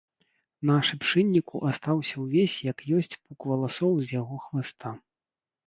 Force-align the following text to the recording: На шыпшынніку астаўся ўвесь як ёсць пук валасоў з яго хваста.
На 0.69 0.77
шыпшынніку 0.87 1.61
астаўся 1.73 2.15
ўвесь 2.23 2.57
як 2.71 2.79
ёсць 3.03 3.13
пук 3.23 3.39
валасоў 3.53 3.93
з 4.05 4.19
яго 4.19 4.35
хваста. 4.51 4.99